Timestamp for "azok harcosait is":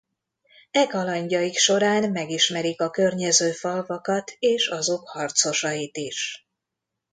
4.67-6.47